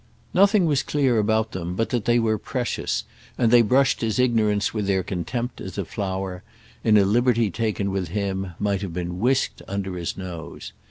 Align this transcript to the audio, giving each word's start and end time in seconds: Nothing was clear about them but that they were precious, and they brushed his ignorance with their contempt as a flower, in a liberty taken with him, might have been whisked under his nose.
Nothing 0.33 0.65
was 0.65 0.81
clear 0.81 1.19
about 1.19 1.51
them 1.51 1.75
but 1.75 1.89
that 1.89 2.05
they 2.05 2.17
were 2.17 2.39
precious, 2.39 3.03
and 3.37 3.51
they 3.51 3.61
brushed 3.61 4.01
his 4.01 4.17
ignorance 4.17 4.73
with 4.73 4.87
their 4.87 5.03
contempt 5.03 5.61
as 5.61 5.77
a 5.77 5.85
flower, 5.85 6.41
in 6.83 6.97
a 6.97 7.05
liberty 7.05 7.51
taken 7.51 7.91
with 7.91 8.07
him, 8.07 8.53
might 8.57 8.81
have 8.81 8.95
been 8.95 9.19
whisked 9.19 9.61
under 9.67 9.97
his 9.97 10.17
nose. 10.17 10.73